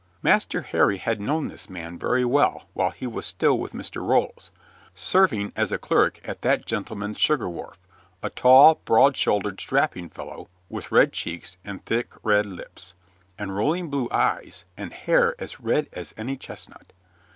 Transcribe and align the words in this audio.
Master 0.23 0.63
Harry 0.63 0.97
had 0.97 1.21
known 1.21 1.47
this 1.47 1.69
man 1.69 1.99
very 1.99 2.25
well 2.25 2.63
while 2.73 2.89
he 2.89 3.05
was 3.05 3.23
still 3.23 3.59
with 3.59 3.73
Mr. 3.73 4.03
Rolls, 4.03 4.49
serving 4.95 5.53
as 5.55 5.71
a 5.71 5.77
clerk 5.77 6.19
at 6.27 6.41
that 6.41 6.65
gentleman's 6.65 7.19
sugar 7.19 7.47
wharf, 7.47 7.77
a 8.23 8.31
tall, 8.31 8.81
broad 8.83 9.15
shouldered, 9.15 9.61
strapping 9.61 10.09
fellow, 10.09 10.47
with 10.69 10.91
red 10.91 11.13
cheeks, 11.13 11.55
and 11.63 11.85
thick 11.85 12.13
red 12.23 12.47
lips, 12.47 12.95
and 13.37 13.55
rolling 13.55 13.91
blue 13.91 14.09
eyes, 14.11 14.65
and 14.75 14.91
hair 14.91 15.35
as 15.37 15.59
red 15.59 15.87
as 15.93 16.15
any 16.17 16.35
chestnut. 16.35 16.93